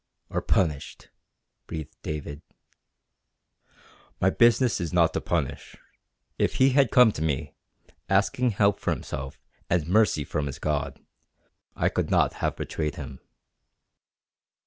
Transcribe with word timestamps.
"Or 0.31 0.41
punished," 0.41 1.11
breathed 1.67 1.95
David. 2.01 2.41
"My 4.19 4.31
business 4.31 4.81
is 4.81 4.91
not 4.91 5.13
to 5.13 5.21
punish. 5.21 5.75
If 6.39 6.55
he 6.55 6.71
had 6.71 6.89
come 6.89 7.11
to 7.11 7.21
me, 7.21 7.53
asking 8.09 8.49
help 8.53 8.79
for 8.79 8.89
himself 8.89 9.39
and 9.69 9.87
mercy 9.87 10.23
from 10.23 10.47
his 10.47 10.57
God, 10.57 10.99
I 11.75 11.89
could 11.89 12.09
not 12.09 12.33
have 12.41 12.55
betrayed 12.55 12.95
him." 12.95 13.19